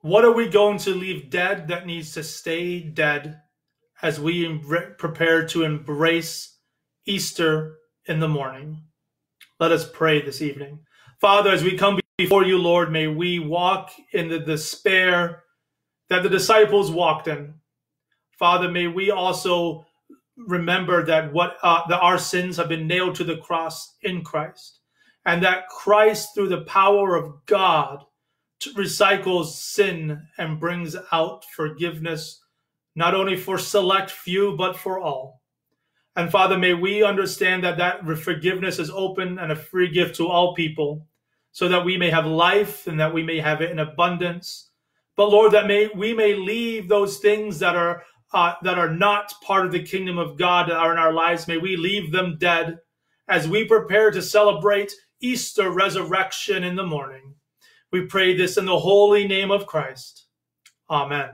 What 0.00 0.24
are 0.24 0.32
we 0.32 0.48
going 0.48 0.78
to 0.78 0.94
leave 0.94 1.28
dead 1.28 1.68
that 1.68 1.84
needs 1.84 2.14
to 2.14 2.24
stay 2.24 2.80
dead 2.80 3.42
as 4.00 4.18
we 4.18 4.58
prepare 4.96 5.46
to 5.48 5.64
embrace 5.64 6.56
Easter 7.04 7.76
in 8.06 8.20
the 8.20 8.28
morning? 8.28 8.84
Let 9.60 9.70
us 9.70 9.86
pray 9.86 10.22
this 10.22 10.40
evening. 10.40 10.78
Father, 11.20 11.50
as 11.50 11.62
we 11.62 11.76
come 11.76 12.00
before 12.16 12.44
you, 12.44 12.56
Lord, 12.56 12.90
may 12.90 13.06
we 13.06 13.38
walk 13.38 13.90
in 14.14 14.28
the 14.28 14.38
despair 14.38 15.42
that 16.08 16.22
the 16.22 16.30
disciples 16.30 16.90
walked 16.90 17.28
in. 17.28 17.52
Father, 18.42 18.68
may 18.68 18.88
we 18.88 19.12
also 19.12 19.86
remember 20.36 21.06
that 21.06 21.32
what 21.32 21.58
uh, 21.62 21.82
that 21.88 22.00
our 22.00 22.18
sins 22.18 22.56
have 22.56 22.68
been 22.68 22.88
nailed 22.88 23.14
to 23.14 23.22
the 23.22 23.36
cross 23.36 23.94
in 24.02 24.24
Christ, 24.24 24.80
and 25.24 25.40
that 25.44 25.68
Christ, 25.68 26.30
through 26.34 26.48
the 26.48 26.62
power 26.62 27.14
of 27.14 27.46
God, 27.46 28.02
recycles 28.74 29.52
sin 29.52 30.20
and 30.38 30.58
brings 30.58 30.96
out 31.12 31.44
forgiveness, 31.54 32.42
not 32.96 33.14
only 33.14 33.36
for 33.36 33.58
select 33.58 34.10
few 34.10 34.56
but 34.56 34.76
for 34.76 34.98
all. 34.98 35.40
And 36.16 36.28
Father, 36.28 36.58
may 36.58 36.74
we 36.74 37.04
understand 37.04 37.62
that 37.62 37.78
that 37.78 38.04
forgiveness 38.18 38.80
is 38.80 38.90
open 38.90 39.38
and 39.38 39.52
a 39.52 39.56
free 39.56 39.88
gift 39.88 40.16
to 40.16 40.26
all 40.26 40.52
people, 40.56 41.06
so 41.52 41.68
that 41.68 41.84
we 41.84 41.96
may 41.96 42.10
have 42.10 42.26
life 42.26 42.88
and 42.88 42.98
that 42.98 43.14
we 43.14 43.22
may 43.22 43.38
have 43.38 43.60
it 43.60 43.70
in 43.70 43.78
abundance. 43.78 44.70
But 45.14 45.30
Lord, 45.30 45.52
that 45.52 45.66
may 45.66 45.90
we 45.94 46.12
may 46.12 46.34
leave 46.34 46.88
those 46.88 47.18
things 47.18 47.60
that 47.60 47.76
are 47.76 48.02
uh, 48.32 48.54
that 48.62 48.78
are 48.78 48.90
not 48.90 49.32
part 49.42 49.66
of 49.66 49.72
the 49.72 49.82
kingdom 49.82 50.18
of 50.18 50.38
God 50.38 50.68
that 50.68 50.76
are 50.76 50.92
in 50.92 50.98
our 50.98 51.12
lives, 51.12 51.48
may 51.48 51.58
we 51.58 51.76
leave 51.76 52.12
them 52.12 52.36
dead 52.38 52.78
as 53.28 53.48
we 53.48 53.64
prepare 53.64 54.10
to 54.10 54.22
celebrate 54.22 54.92
Easter 55.20 55.70
resurrection 55.70 56.64
in 56.64 56.76
the 56.76 56.86
morning. 56.86 57.34
We 57.92 58.06
pray 58.06 58.34
this 58.34 58.56
in 58.56 58.64
the 58.64 58.78
holy 58.78 59.28
name 59.28 59.50
of 59.50 59.66
Christ. 59.66 60.26
Amen. 60.90 61.30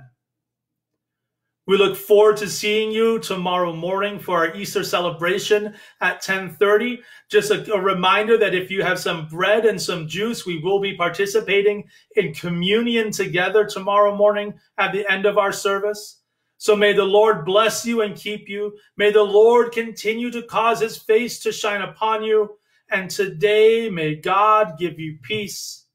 We 1.68 1.76
look 1.76 1.98
forward 1.98 2.38
to 2.38 2.48
seeing 2.48 2.90
you 2.90 3.18
tomorrow 3.18 3.74
morning 3.74 4.18
for 4.18 4.38
our 4.38 4.56
Easter 4.56 4.82
celebration 4.82 5.74
at 6.00 6.22
10:30. 6.22 7.02
Just 7.30 7.50
a, 7.50 7.74
a, 7.74 7.78
reminder 7.78 8.38
that 8.38 8.54
if 8.54 8.70
you 8.70 8.82
have 8.82 8.98
some 8.98 9.28
bread 9.28 9.66
and 9.66 9.80
some 9.80 10.08
juice, 10.08 10.46
we 10.46 10.60
will 10.60 10.80
be 10.80 10.96
participating 10.96 11.84
in 12.16 12.32
communion 12.32 13.10
together 13.10 13.66
tomorrow 13.66 14.16
morning 14.16 14.58
at 14.78 14.92
the 14.92 15.06
end 15.12 15.26
of 15.26 15.36
our 15.36 15.52
service. 15.52 16.17
So 16.58 16.74
may 16.74 16.92
the 16.92 17.04
Lord 17.04 17.44
bless 17.44 17.86
you 17.86 18.02
and 18.02 18.16
keep 18.16 18.48
you. 18.48 18.76
May 18.96 19.12
the 19.12 19.22
Lord 19.22 19.72
continue 19.72 20.30
to 20.32 20.42
cause 20.42 20.80
his 20.80 20.98
face 20.98 21.38
to 21.40 21.52
shine 21.52 21.82
upon 21.82 22.24
you. 22.24 22.58
And 22.90 23.08
today 23.08 23.88
may 23.88 24.16
God 24.16 24.78
give 24.78 24.98
you 24.98 25.18
peace 25.22 25.86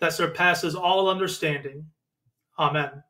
that 0.00 0.12
surpasses 0.12 0.74
all 0.74 1.08
understanding. 1.08 1.86
Amen. 2.58 3.02